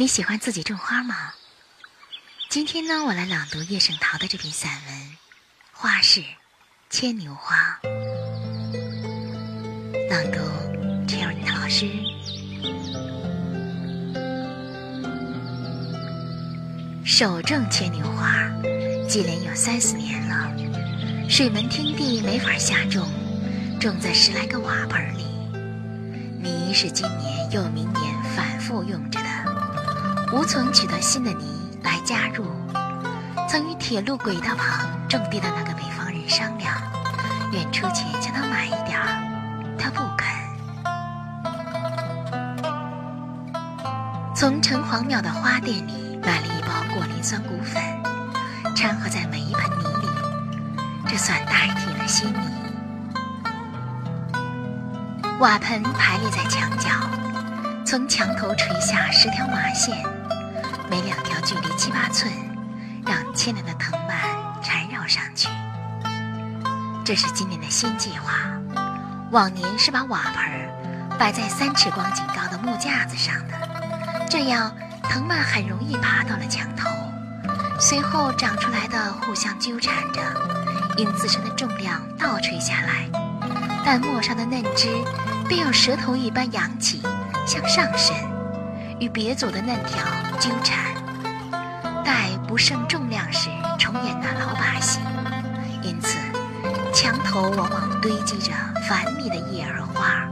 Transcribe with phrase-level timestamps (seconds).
[0.00, 1.32] 你喜欢自己种花吗？
[2.48, 4.94] 今天呢，我来朗读叶圣陶的这篇散文
[5.72, 6.22] 《花市
[6.88, 7.56] 牵牛花》。
[10.08, 10.38] 朗读
[11.08, 11.90] c h e r y 老师。
[17.04, 18.48] 手种牵牛花，
[19.08, 20.48] 接连有三四年了。
[21.28, 23.10] 水门汀地没法下种，
[23.80, 25.24] 种在十来个瓦盆里。
[26.40, 29.28] 泥是今年又明年反复用着的，
[30.32, 31.58] 无从取得新的泥。
[31.84, 32.44] 来加入，
[33.48, 36.74] 曾与铁路轨道旁种地的那个北方人商量，
[37.52, 39.22] 愿出钱向他买一点儿，
[39.78, 40.26] 他不肯。
[44.34, 47.80] 从城隍庙的花店里买了一包过磷酸骨粉，
[48.74, 50.08] 掺和在每一盆泥里，
[51.06, 52.58] 这算代替了新泥。
[55.38, 56.90] 瓦盆排列在墙角，
[57.86, 59.96] 从墙头垂下十条麻线。
[60.90, 62.32] 每两条距离七八寸，
[63.06, 64.16] 让牵连的藤蔓
[64.62, 65.48] 缠绕上去。
[67.04, 68.32] 这是今年的新计划。
[69.30, 76.88] 往年是把瓦盆摆在三尺光景高的木架子上的，这样藤蔓很容易爬到了墙头，
[77.78, 80.22] 随后长出来的互相纠缠着，
[80.96, 83.06] 因自身的重量倒垂下来，
[83.84, 84.88] 但末上的嫩枝
[85.46, 87.02] 便有蛇头一般扬起，
[87.46, 88.16] 向上伸。
[88.98, 89.98] 与别组的嫩条
[90.38, 90.94] 纠缠，
[92.04, 95.00] 待不胜重量时重演那老把戏。
[95.82, 96.16] 因此，
[96.94, 98.52] 墙头往往堆积着
[98.88, 100.28] 繁密的叶儿花，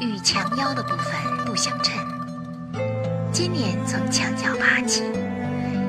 [0.00, 1.94] 与墙腰的部分不相称。
[3.30, 5.04] 今年从墙角爬起，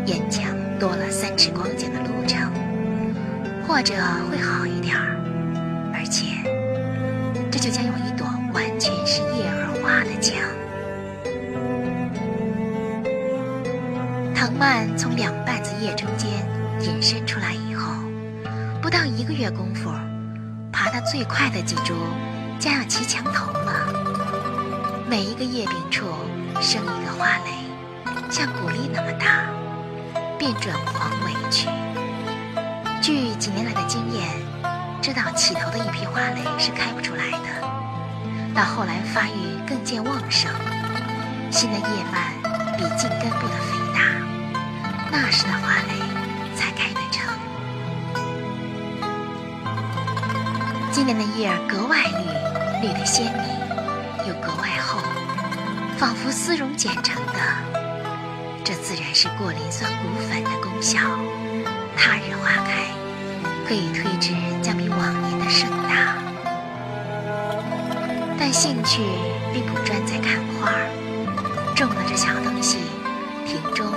[0.05, 0.45] 沿墙
[0.77, 2.51] 多了三尺光景的路程，
[3.65, 3.95] 或者
[4.29, 5.15] 会好一点儿。
[5.93, 6.25] 而且，
[7.49, 8.08] 这就将有一
[14.59, 16.29] 蔓从两瓣子叶中间
[16.81, 17.93] 引伸出来以后，
[18.81, 19.89] 不到一个月功夫，
[20.69, 21.95] 爬得最快的几株
[22.59, 23.87] 将要齐墙头了。
[25.09, 26.07] 每一个叶柄处
[26.59, 27.53] 生一个花蕾，
[28.29, 29.47] 像谷粒那么大，
[30.37, 31.69] 便转黄委屈。
[33.01, 34.27] 据几年来的经验，
[35.01, 39.31] 知道起头的一批花蕾是开不出来的，到后来发育
[39.65, 40.51] 更见旺盛，
[41.49, 43.88] 新的叶蔓比茎根部的肥。
[45.11, 45.93] 那时的花蕾
[46.55, 47.27] 才开得成。
[50.91, 52.03] 今年的叶儿格外
[52.81, 54.99] 绿，绿得鲜明，又格外厚，
[55.97, 57.39] 仿佛丝绒剪成的。
[58.63, 60.99] 这自然是过磷酸骨粉的功效。
[61.97, 62.85] 他日花开，
[63.67, 66.15] 可以推知将比往年的盛大。
[68.37, 69.01] 但兴趣
[69.51, 70.71] 并不专在看花，
[71.75, 72.77] 种了这小东西。
[73.45, 73.87] 庭中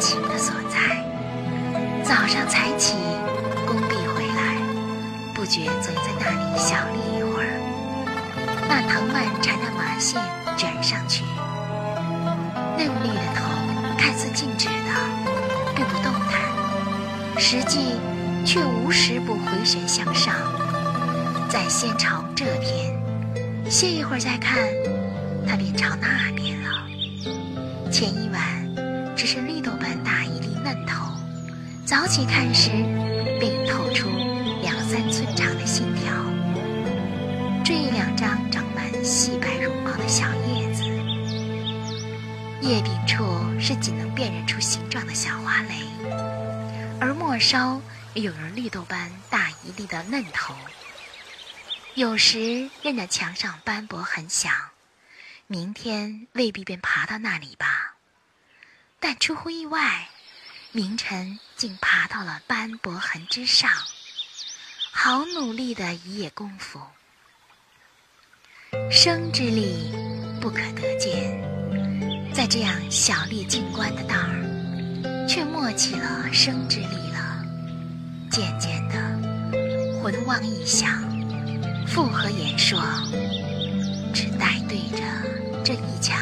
[0.00, 1.04] 情的所在。
[2.02, 2.96] 早上才起，
[3.66, 4.56] 工毕回来，
[5.34, 7.60] 不觉总在那里小立一会儿。
[8.68, 10.20] 那藤蔓缠着麻线
[10.56, 11.22] 卷上去，
[12.76, 13.44] 嫩绿的头
[13.98, 14.90] 看似静止的，
[15.76, 16.40] 并不动弹，
[17.38, 18.00] 实际
[18.44, 20.34] 却无时不回旋向上。
[21.48, 24.58] 再先朝这边，歇一会儿再看，
[25.46, 26.70] 它便朝那边了。
[27.90, 28.40] 前一晚
[29.20, 31.14] 只是绿豆般大一粒嫩头，
[31.84, 32.70] 早起看时，
[33.38, 34.08] 便透出
[34.62, 36.10] 两三寸长的新条，
[37.62, 40.84] 缀两张长满细白绒毛的小叶子。
[42.62, 43.22] 叶柄处
[43.60, 45.74] 是仅能辨认出形状的小花蕾，
[46.98, 47.78] 而末梢
[48.14, 50.54] 有如绿豆般大一粒的嫩头。
[51.92, 54.50] 有时任着墙上斑驳很响。
[55.46, 57.89] 明天未必便爬到那里吧，
[59.02, 60.08] 但出乎意外，
[60.72, 63.70] 明晨竟爬到了斑驳痕之上。
[64.92, 66.78] 好努力的一夜功夫，
[68.90, 69.90] 生之力
[70.38, 71.40] 不可得见，
[72.34, 77.42] 在这样小力静观的当儿，却默起了生之力了。
[78.30, 78.94] 渐渐的，
[80.02, 81.00] 魂妄一想，
[81.86, 82.78] 复合言说，
[84.12, 85.02] 只待对着。
[85.64, 86.18] 这一墙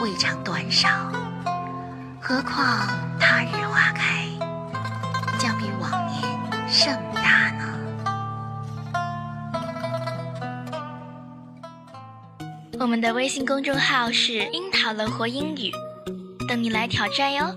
[0.00, 0.88] 未尝短少。
[2.20, 2.88] 何况
[3.18, 4.26] 他日花开，
[5.38, 6.22] 将比往年
[6.66, 7.64] 盛大呢？
[12.78, 15.70] 我们的微信公众号是“樱桃乐活英语”，
[16.48, 17.54] 等你来挑战哟。